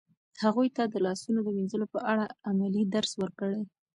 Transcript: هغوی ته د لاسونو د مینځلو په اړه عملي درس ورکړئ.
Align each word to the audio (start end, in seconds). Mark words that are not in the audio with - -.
هغوی 0.43 0.67
ته 0.75 0.83
د 0.87 0.95
لاسونو 1.05 1.39
د 1.43 1.47
مینځلو 1.57 1.85
په 1.93 1.99
اړه 2.11 2.25
عملي 2.49 2.83
درس 2.95 3.11
ورکړئ. 3.21 3.61